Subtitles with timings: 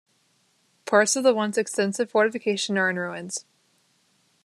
[0.85, 3.45] Parts of the once extensive fortification are in ruins.